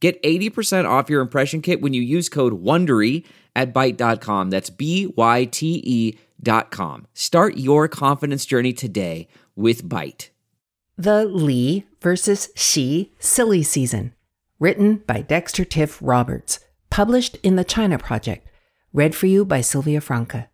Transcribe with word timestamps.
Get 0.00 0.22
80% 0.22 0.88
off 0.88 1.10
your 1.10 1.20
impression 1.20 1.60
kit 1.60 1.80
when 1.80 1.92
you 1.92 2.02
use 2.02 2.28
code 2.28 2.62
WONDERY 2.62 3.24
at 3.56 3.74
Byte.com. 3.74 4.50
That's 4.50 4.70
B-Y-T-E 4.70 6.18
dot 6.40 6.70
com. 6.70 7.06
Start 7.14 7.56
your 7.56 7.88
confidence 7.88 8.46
journey 8.46 8.72
today 8.72 9.26
with 9.56 9.84
Byte. 9.88 10.28
The 10.96 11.24
Li 11.24 11.84
versus 12.00 12.48
Xi 12.54 13.12
Silly 13.18 13.62
Season. 13.62 14.14
Written 14.60 15.02
by 15.06 15.22
Dexter 15.22 15.64
Tiff 15.64 15.98
Roberts. 16.00 16.60
Published 16.90 17.36
in 17.42 17.56
the 17.56 17.64
China 17.64 17.98
Project. 17.98 18.48
Read 18.92 19.14
for 19.14 19.26
you 19.26 19.44
by 19.44 19.60
Sylvia 19.60 20.00
Franca. 20.00 20.48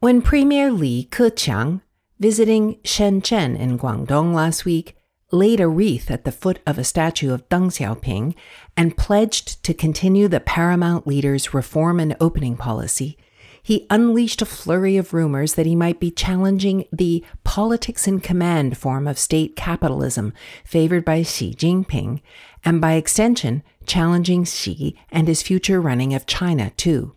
When 0.00 0.20
Premier 0.20 0.70
Li 0.70 1.08
Keqiang, 1.10 1.80
visiting 2.20 2.74
Shenzhen 2.84 3.58
in 3.58 3.78
Guangdong 3.78 4.34
last 4.34 4.64
week, 4.64 4.96
laid 5.34 5.60
a 5.60 5.68
wreath 5.68 6.10
at 6.10 6.24
the 6.24 6.32
foot 6.32 6.60
of 6.66 6.78
a 6.78 6.84
statue 6.84 7.32
of 7.32 7.48
Deng 7.48 7.66
Xiaoping 7.66 8.34
and 8.76 8.96
pledged 8.96 9.62
to 9.64 9.74
continue 9.74 10.28
the 10.28 10.40
paramount 10.40 11.06
leader's 11.06 11.52
reform 11.52 11.98
and 12.00 12.16
opening 12.20 12.56
policy, 12.56 13.18
he 13.62 13.86
unleashed 13.90 14.42
a 14.42 14.46
flurry 14.46 14.96
of 14.96 15.12
rumors 15.12 15.54
that 15.54 15.66
he 15.66 15.74
might 15.74 15.98
be 15.98 16.10
challenging 16.10 16.84
the 16.92 17.24
politics 17.44 18.06
in 18.06 18.20
command 18.20 18.76
form 18.76 19.08
of 19.08 19.18
state 19.18 19.56
capitalism 19.56 20.32
favored 20.64 21.04
by 21.04 21.22
Xi 21.22 21.54
Jinping, 21.54 22.20
and 22.64 22.80
by 22.80 22.92
extension, 22.92 23.62
challenging 23.86 24.44
Xi 24.44 24.96
and 25.10 25.26
his 25.26 25.42
future 25.42 25.80
running 25.80 26.14
of 26.14 26.26
China, 26.26 26.70
too. 26.76 27.16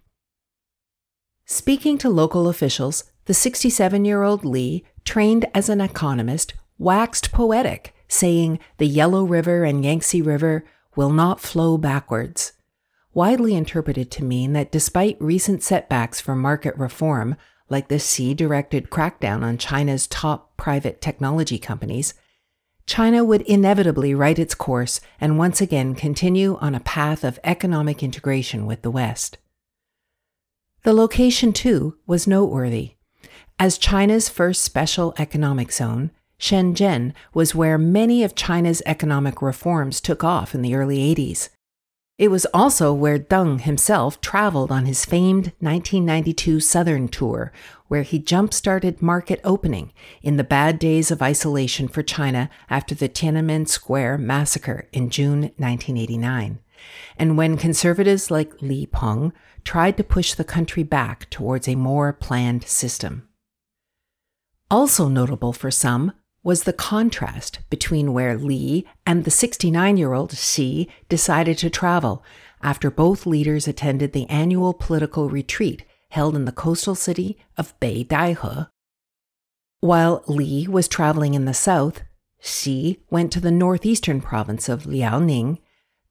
Speaking 1.46 1.98
to 2.00 2.10
local 2.10 2.50
officials, 2.50 3.06
the 3.26 3.34
67 3.34 4.06
year 4.06 4.24
old 4.24 4.44
Li, 4.44 4.84
trained 5.04 5.46
as 5.54 5.70
an 5.70 5.82
economist, 5.82 6.54
waxed 6.78 7.32
poetic 7.32 7.94
saying 8.08 8.60
the 8.78 8.88
Yellow 8.88 9.24
River 9.24 9.64
and 9.64 9.84
Yangtze 9.84 10.22
River 10.22 10.66
will 10.96 11.12
not 11.12 11.40
flow 11.40 11.78
backwards, 11.78 12.54
widely 13.14 13.56
interpreted 13.56 14.12
to 14.12 14.24
mean 14.24 14.54
that 14.54 14.72
despite 14.72 15.22
recent 15.22 15.64
setbacks 15.64 16.20
for 16.20 16.36
market 16.36 16.76
reform, 16.78 17.36
like 17.70 17.88
the 17.88 18.00
Xi 18.00 18.34
directed 18.34 18.90
crackdown 18.90 19.44
on 19.44 19.58
China's 19.58 20.08
top 20.08 20.56
private 20.58 21.02
technology 21.02 21.58
companies, 21.58 22.14
China 22.86 23.24
would 23.24 23.42
inevitably 23.42 24.16
right 24.16 24.40
its 24.40 24.56
course 24.56 25.02
and 25.20 25.38
once 25.38 25.60
again 25.60 25.94
continue 25.94 26.58
on 26.62 26.74
a 26.74 26.80
path 26.80 27.24
of 27.26 27.40
economic 27.44 28.02
integration 28.02 28.66
with 28.66 28.82
the 28.82 28.92
West. 28.92 29.38
The 30.84 30.94
location, 30.94 31.52
too, 31.52 31.98
was 32.08 32.28
noteworthy. 32.28 32.94
As 33.60 33.78
China's 33.78 34.30
first 34.30 34.62
special 34.62 35.14
economic 35.18 35.74
zone, 35.74 36.12
Shenzhen 36.40 37.14
was 37.34 37.56
where 37.56 37.78
many 37.78 38.24
of 38.24 38.36
China's 38.36 38.84
economic 38.86 39.42
reforms 39.42 40.00
took 40.00 40.24
off 40.24 40.54
in 40.54 40.62
the 40.62 40.76
early 40.76 41.00
80s. 41.16 41.50
It 42.18 42.32
was 42.32 42.48
also 42.52 42.94
where 42.94 43.20
Deng 43.20 43.62
himself 43.62 44.20
traveled 44.22 44.72
on 44.72 44.86
his 44.86 45.06
famed 45.06 45.54
1992 45.60 46.60
Southern 46.60 47.08
tour, 47.10 47.52
where 47.90 48.02
he 48.02 48.18
jump 48.18 48.54
started 48.54 49.04
market 49.04 49.40
opening 49.44 49.94
in 50.24 50.38
the 50.38 50.44
bad 50.44 50.80
days 50.80 51.12
of 51.12 51.22
isolation 51.22 51.88
for 51.88 52.02
China 52.02 52.50
after 52.72 52.96
the 52.96 53.08
Tiananmen 53.08 53.68
Square 53.68 54.18
massacre 54.18 54.88
in 54.92 55.12
June 55.12 55.42
1989, 55.58 56.60
and 57.18 57.38
when 57.38 57.56
conservatives 57.56 58.32
like 58.32 58.62
Li 58.64 58.88
Peng 58.88 59.32
tried 59.64 59.96
to 59.98 60.04
push 60.04 60.34
the 60.34 60.44
country 60.44 60.82
back 60.82 61.30
towards 61.30 61.68
a 61.68 61.76
more 61.76 62.14
planned 62.14 62.64
system. 62.64 63.28
Also 64.72 65.08
notable 65.08 65.54
for 65.54 65.70
some 65.70 66.14
was 66.48 66.64
the 66.64 66.72
contrast 66.72 67.60
between 67.70 68.14
where 68.14 68.38
Li 68.38 68.88
and 69.06 69.26
the 69.26 69.30
69 69.30 69.98
year 69.98 70.14
old 70.14 70.32
Xi 70.32 70.88
decided 71.10 71.58
to 71.58 71.70
travel 71.70 72.24
after 72.64 72.90
both 72.90 73.26
leaders 73.26 73.68
attended 73.68 74.14
the 74.14 74.30
annual 74.30 74.74
political 74.74 75.30
retreat 75.30 75.84
held 76.12 76.38
in 76.38 76.46
the 76.46 76.54
coastal 76.54 76.96
city 76.96 77.38
of 77.58 77.78
Beidaihe. 77.82 78.70
While 79.82 80.24
Li 80.28 80.70
was 80.70 80.88
traveling 80.88 81.34
in 81.34 81.44
the 81.44 81.54
south, 81.54 82.04
Xi 82.40 83.02
went 83.10 83.34
to 83.34 83.42
the 83.42 83.52
northeastern 83.52 84.22
province 84.22 84.70
of 84.70 84.84
Liaoning 84.84 85.58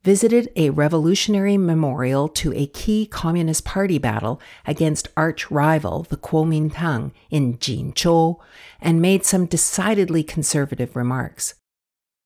visited 0.06 0.48
a 0.54 0.70
revolutionary 0.70 1.58
memorial 1.58 2.28
to 2.28 2.52
a 2.54 2.68
key 2.68 3.06
Communist 3.06 3.64
Party 3.64 3.98
battle 3.98 4.40
against 4.64 5.08
arch 5.16 5.50
rival 5.50 6.04
the 6.04 6.16
Kuomintang 6.16 7.10
in 7.28 7.58
Jinzhou, 7.58 8.36
and 8.80 9.02
made 9.02 9.24
some 9.24 9.46
decidedly 9.46 10.22
conservative 10.22 10.94
remarks. 10.94 11.54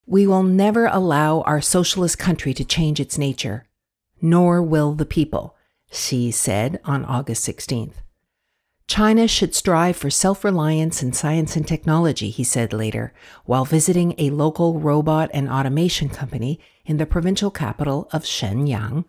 We 0.05 0.27
will 0.27 0.43
never 0.43 0.85
allow 0.85 1.41
our 1.41 1.59
socialist 1.59 2.19
country 2.19 2.53
to 2.53 2.63
change 2.63 2.99
its 2.99 3.17
nature, 3.17 3.65
nor 4.21 4.61
will 4.61 4.93
the 4.93 5.03
people, 5.03 5.55
Xi 5.91 6.29
said 6.29 6.79
on 6.85 7.03
August 7.05 7.43
16th. 7.47 7.95
China 8.91 9.25
should 9.25 9.55
strive 9.55 9.95
for 9.95 10.09
self 10.09 10.43
reliance 10.43 11.01
in 11.01 11.13
science 11.13 11.55
and 11.55 11.65
technology, 11.65 12.29
he 12.29 12.43
said 12.43 12.73
later, 12.73 13.13
while 13.45 13.63
visiting 13.63 14.13
a 14.17 14.31
local 14.31 14.81
robot 14.81 15.31
and 15.33 15.49
automation 15.49 16.09
company 16.09 16.59
in 16.83 16.97
the 16.97 17.05
provincial 17.05 17.49
capital 17.49 18.09
of 18.11 18.25
Shenyang. 18.25 19.05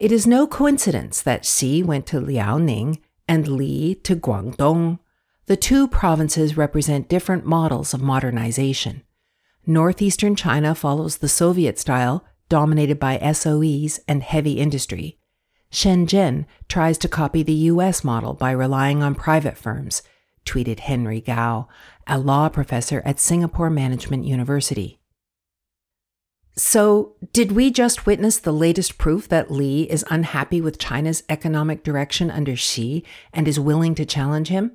It 0.00 0.10
is 0.10 0.26
no 0.26 0.48
coincidence 0.48 1.22
that 1.22 1.44
Xi 1.44 1.84
went 1.84 2.06
to 2.06 2.20
Liaoning 2.20 2.98
and 3.28 3.46
Li 3.46 3.94
to 4.02 4.16
Guangdong. 4.16 4.98
The 5.46 5.56
two 5.56 5.86
provinces 5.86 6.56
represent 6.56 7.08
different 7.08 7.46
models 7.46 7.94
of 7.94 8.02
modernization. 8.02 9.04
Northeastern 9.64 10.34
China 10.34 10.74
follows 10.74 11.18
the 11.18 11.28
Soviet 11.28 11.78
style, 11.78 12.24
dominated 12.48 12.98
by 12.98 13.16
SOEs 13.18 14.00
and 14.08 14.24
heavy 14.24 14.54
industry. 14.54 15.19
Shenzhen 15.72 16.46
tries 16.68 16.98
to 16.98 17.08
copy 17.08 17.42
the 17.42 17.52
US 17.52 18.02
model 18.02 18.34
by 18.34 18.50
relying 18.50 19.02
on 19.02 19.14
private 19.14 19.56
firms, 19.56 20.02
tweeted 20.44 20.80
Henry 20.80 21.20
Gao, 21.20 21.68
a 22.06 22.18
law 22.18 22.48
professor 22.48 23.02
at 23.04 23.20
Singapore 23.20 23.70
Management 23.70 24.24
University. 24.24 24.98
So, 26.56 27.14
did 27.32 27.52
we 27.52 27.70
just 27.70 28.04
witness 28.04 28.38
the 28.38 28.52
latest 28.52 28.98
proof 28.98 29.28
that 29.28 29.50
Li 29.50 29.82
is 29.90 30.04
unhappy 30.10 30.60
with 30.60 30.78
China's 30.78 31.22
economic 31.28 31.84
direction 31.84 32.30
under 32.30 32.56
Xi 32.56 33.04
and 33.32 33.46
is 33.46 33.60
willing 33.60 33.94
to 33.94 34.04
challenge 34.04 34.48
him? 34.48 34.72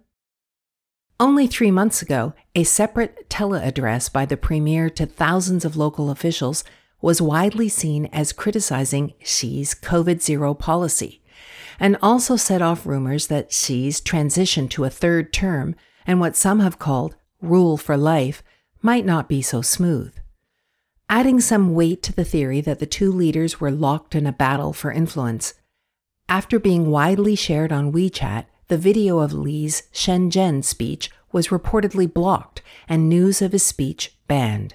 Only 1.20 1.48
three 1.48 1.72
months 1.72 2.02
ago, 2.02 2.34
a 2.56 2.64
separate 2.64 3.30
teleaddress 3.30 4.12
by 4.12 4.26
the 4.26 4.38
premier 4.38 4.90
to 4.92 5.06
thousands 5.06 5.64
of 5.64 5.78
local 5.78 6.10
officials 6.10 6.64
was 7.06 7.22
widely 7.22 7.70
seen 7.70 8.08
as 8.08 8.34
criticizing 8.34 9.14
Xi's 9.24 9.76
COVID 9.76 10.24
zero 10.24 10.56
policy, 10.56 11.22
and 11.80 11.96
also 12.02 12.36
set 12.36 12.64
off 12.64 12.88
rumors 12.88 13.28
that 13.28 13.54
Xi's 13.54 14.02
transition 14.02 14.68
to 14.70 14.86
a 14.86 14.90
third 14.90 15.32
term 15.32 15.76
and 16.08 16.20
what 16.20 16.36
some 16.36 16.62
have 16.62 16.80
called 16.80 17.16
rule 17.40 17.78
for 17.78 17.96
life 17.96 18.42
might 18.82 19.06
not 19.06 19.30
be 19.30 19.44
so 19.44 19.62
smooth. 19.62 20.16
Adding 21.08 21.40
some 21.42 21.76
weight 21.76 22.02
to 22.02 22.12
the 22.12 22.26
theory 22.26 22.60
that 22.62 22.80
the 22.80 22.88
two 22.88 23.12
leaders 23.12 23.62
were 23.62 23.70
locked 23.70 24.16
in 24.16 24.26
a 24.26 24.32
battle 24.32 24.74
for 24.74 24.92
influence, 24.92 25.54
after 26.28 26.58
being 26.58 26.90
widely 26.90 27.36
shared 27.36 27.72
on 27.72 27.94
WeChat, 27.94 28.46
the 28.68 28.80
video 28.80 29.20
of 29.20 29.32
Li's 29.32 29.84
Shenzhen 29.94 30.64
speech 30.64 31.12
was 31.32 31.50
reportedly 31.50 32.12
blocked 32.12 32.64
and 32.90 33.08
news 33.08 33.44
of 33.44 33.52
his 33.52 33.62
speech 33.62 34.18
banned. 34.28 34.74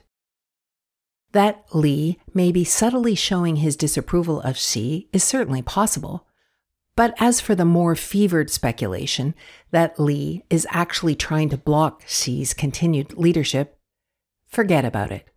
That 1.33 1.65
Li 1.73 2.19
may 2.35 2.51
be 2.51 2.65
subtly 2.65 3.15
showing 3.15 3.57
his 3.57 3.77
disapproval 3.77 4.41
of 4.41 4.57
Xi 4.57 5.09
is 5.13 5.23
certainly 5.23 5.63
possible. 5.63 6.27
But 6.97 7.15
as 7.19 7.41
for 7.41 7.55
the 7.55 7.65
more 7.65 7.95
fevered 7.95 8.51
speculation 8.51 9.35
that 9.71 9.99
Li 9.99 10.45
is 10.51 10.67
actually 10.71 11.15
trying 11.15 11.49
to 11.51 11.57
block 11.57 12.03
Xi's 12.07 12.53
continued 12.53 13.17
leadership, 13.17 13.79
forget 14.49 14.85
about 14.85 15.13
it. 15.13 15.29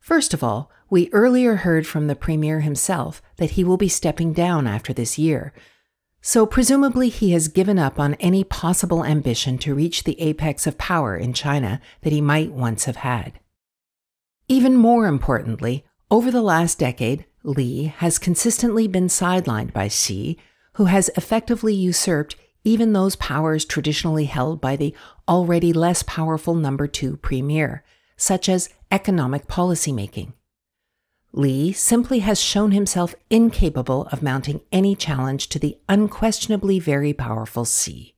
First 0.00 0.34
of 0.34 0.44
all, 0.44 0.70
we 0.90 1.08
earlier 1.12 1.56
heard 1.56 1.86
from 1.86 2.06
the 2.06 2.14
Premier 2.14 2.60
himself 2.60 3.22
that 3.36 3.52
he 3.52 3.64
will 3.64 3.78
be 3.78 3.88
stepping 3.88 4.34
down 4.34 4.66
after 4.66 4.92
this 4.92 5.18
year, 5.18 5.54
so 6.20 6.46
presumably 6.46 7.08
he 7.08 7.32
has 7.32 7.48
given 7.48 7.78
up 7.78 7.98
on 7.98 8.14
any 8.14 8.44
possible 8.44 9.04
ambition 9.04 9.58
to 9.58 9.74
reach 9.74 10.04
the 10.04 10.20
apex 10.20 10.66
of 10.66 10.78
power 10.78 11.16
in 11.16 11.32
China 11.32 11.80
that 12.02 12.12
he 12.12 12.20
might 12.20 12.52
once 12.52 12.84
have 12.84 12.96
had. 12.96 13.40
Even 14.52 14.76
more 14.76 15.06
importantly, 15.06 15.82
Over 16.10 16.30
the 16.30 16.42
last 16.42 16.78
decade, 16.78 17.24
Li 17.42 17.84
has 17.84 18.18
consistently 18.18 18.86
been 18.86 19.06
sidelined 19.06 19.72
by 19.72 19.88
Xi, 19.88 20.36
who 20.74 20.84
has 20.84 21.08
effectively 21.16 21.72
usurped 21.72 22.36
even 22.62 22.92
those 22.92 23.16
powers 23.16 23.64
traditionally 23.64 24.26
held 24.26 24.60
by 24.60 24.76
the 24.76 24.94
already 25.26 25.72
less 25.72 26.02
powerful 26.02 26.54
number 26.54 26.86
two 26.86 27.16
premier, 27.16 27.82
such 28.18 28.46
as 28.46 28.68
economic 28.90 29.46
policymaking. 29.46 30.34
Li 31.32 31.72
simply 31.72 32.18
has 32.18 32.38
shown 32.38 32.72
himself 32.72 33.14
incapable 33.30 34.06
of 34.12 34.22
mounting 34.22 34.60
any 34.70 34.94
challenge 34.94 35.48
to 35.48 35.58
the 35.58 35.78
unquestionably 35.88 36.78
very 36.78 37.14
powerful 37.14 37.64
Xi. 37.64 38.16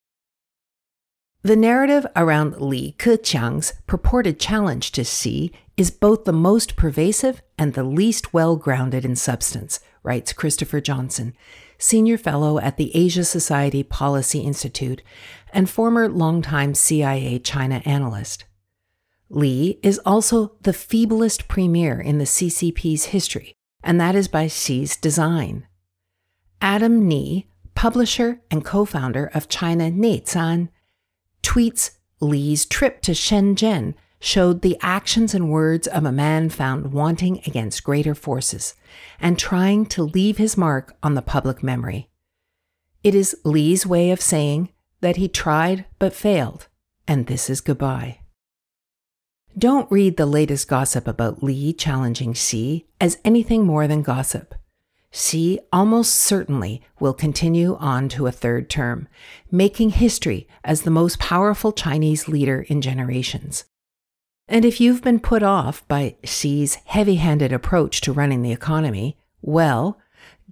The 1.44 1.54
narrative 1.54 2.06
around 2.16 2.60
Li 2.60 2.96
Keqiang's 2.98 3.74
purported 3.86 4.40
challenge 4.40 4.90
to 4.92 5.04
Xi 5.04 5.52
is 5.76 5.90
both 5.90 6.24
the 6.24 6.32
most 6.32 6.76
pervasive 6.76 7.42
and 7.58 7.74
the 7.74 7.82
least 7.82 8.32
well 8.32 8.56
grounded 8.56 9.04
in 9.04 9.16
substance, 9.16 9.80
writes 10.02 10.32
Christopher 10.32 10.80
Johnson, 10.80 11.34
senior 11.78 12.16
fellow 12.16 12.58
at 12.58 12.76
the 12.76 12.94
Asia 12.94 13.24
Society 13.24 13.82
Policy 13.82 14.40
Institute 14.40 15.02
and 15.52 15.68
former 15.68 16.08
longtime 16.08 16.74
CIA 16.74 17.38
China 17.38 17.82
analyst. 17.84 18.44
Li 19.28 19.78
is 19.82 19.98
also 20.04 20.52
the 20.62 20.72
feeblest 20.72 21.48
premier 21.48 22.00
in 22.00 22.18
the 22.18 22.24
CCP's 22.24 23.06
history, 23.06 23.54
and 23.82 24.00
that 24.00 24.14
is 24.14 24.28
by 24.28 24.46
Xi's 24.46 24.96
design. 24.96 25.66
Adam 26.60 27.08
Ni, 27.08 27.48
publisher 27.74 28.40
and 28.50 28.64
co 28.64 28.84
founder 28.84 29.30
of 29.34 29.48
China 29.48 29.90
Neican, 29.90 30.68
tweets 31.42 31.92
Li's 32.20 32.64
trip 32.64 33.02
to 33.02 33.12
Shenzhen 33.12 33.94
showed 34.24 34.62
the 34.62 34.78
actions 34.80 35.34
and 35.34 35.50
words 35.50 35.86
of 35.86 36.06
a 36.06 36.10
man 36.12 36.48
found 36.48 36.94
wanting 36.94 37.42
against 37.46 37.84
greater 37.84 38.14
forces 38.14 38.74
and 39.20 39.38
trying 39.38 39.84
to 39.84 40.02
leave 40.02 40.38
his 40.38 40.56
mark 40.56 40.96
on 41.02 41.12
the 41.12 41.20
public 41.20 41.62
memory. 41.62 42.08
It 43.02 43.14
is 43.14 43.36
Li's 43.44 43.84
way 43.86 44.10
of 44.10 44.22
saying 44.22 44.70
that 45.02 45.16
he 45.16 45.28
tried 45.28 45.84
but 45.98 46.14
failed, 46.14 46.68
and 47.06 47.26
this 47.26 47.50
is 47.50 47.60
goodbye. 47.60 48.20
Don't 49.58 49.92
read 49.92 50.16
the 50.16 50.24
latest 50.24 50.68
gossip 50.68 51.06
about 51.06 51.42
Li 51.42 51.74
challenging 51.74 52.32
Xi 52.32 52.86
as 52.98 53.18
anything 53.26 53.66
more 53.66 53.86
than 53.86 54.00
gossip. 54.00 54.54
Xi 55.12 55.60
almost 55.70 56.14
certainly 56.14 56.80
will 56.98 57.12
continue 57.12 57.76
on 57.76 58.08
to 58.08 58.26
a 58.26 58.32
third 58.32 58.70
term, 58.70 59.06
making 59.50 59.90
history 59.90 60.48
as 60.64 60.82
the 60.82 60.90
most 60.90 61.18
powerful 61.18 61.72
Chinese 61.72 62.26
leader 62.26 62.62
in 62.62 62.80
generations. 62.80 63.64
And 64.46 64.64
if 64.64 64.80
you've 64.80 65.02
been 65.02 65.20
put 65.20 65.42
off 65.42 65.86
by 65.88 66.16
Xi's 66.24 66.76
heavy 66.84 67.16
handed 67.16 67.52
approach 67.52 68.00
to 68.02 68.12
running 68.12 68.42
the 68.42 68.52
economy, 68.52 69.16
well, 69.40 69.98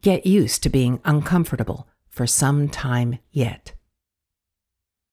get 0.00 0.27
used 0.27 0.62
to 0.62 0.71
being 0.71 1.00
uncomfortable 1.05 1.89
for 2.09 2.27
some 2.27 2.69
time 2.69 3.19
yet. 3.31 3.73